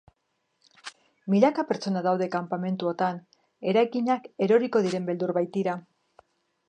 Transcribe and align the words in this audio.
Milaka 1.33 1.65
pertsona 1.71 2.01
daude 2.07 2.29
kanpamentuotan, 2.37 3.19
eraikinak 3.73 4.27
eroriko 4.47 4.83
diren 4.87 5.07
beldur 5.11 5.35
baitira. 5.41 5.77